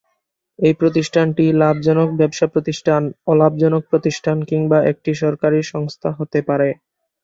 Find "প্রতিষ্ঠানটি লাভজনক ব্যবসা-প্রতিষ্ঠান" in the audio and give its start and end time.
0.73-3.01